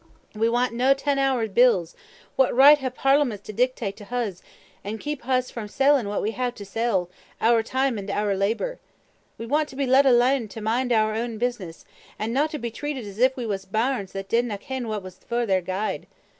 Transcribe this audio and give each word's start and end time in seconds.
We 0.33 0.49
want 0.49 0.73
nae 0.73 0.95
ten 0.95 1.19
hours 1.19 1.49
bills 1.49 1.95
what 2.35 2.55
richt 2.55 2.81
hae 2.81 2.89
parliaments 2.89 3.43
to 3.45 3.53
dictate 3.53 3.95
to 3.97 4.05
huz, 4.05 4.41
an' 4.83 4.97
keep 4.97 5.21
huz 5.21 5.51
frae 5.51 5.67
sellin' 5.67 6.07
a' 6.07 6.19
we 6.19 6.31
hae 6.31 6.49
to 6.49 6.65
sell, 6.65 7.07
oor 7.39 7.61
time 7.61 7.99
an' 7.99 8.09
oor 8.09 8.35
labour? 8.35 8.79
We 9.37 9.45
want 9.45 9.69
to 9.69 9.75
be 9.75 9.85
let 9.85 10.07
alane 10.07 10.47
to 10.49 10.59
mind 10.59 10.91
oor 10.91 11.13
ain 11.13 11.37
business, 11.37 11.85
an 12.17 12.33
no 12.33 12.47
to 12.47 12.57
be 12.57 12.71
treated 12.71 13.05
as 13.05 13.19
if 13.19 13.37
we 13.37 13.45
was 13.45 13.65
bairns 13.65 14.11
that 14.13 14.27
didna 14.27 14.57
ken 14.57 14.87
what 14.87 15.03
was 15.03 15.19
for 15.19 15.45
their 15.45 15.61
gude. 15.61 16.07